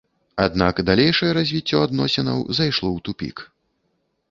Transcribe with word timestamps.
Аднак 0.45 0.79
далейшае 0.89 1.29
развіццё 1.39 1.83
адносінаў 1.89 2.39
зайшло 2.63 2.87
ў 2.95 2.99
тупік. 3.11 3.47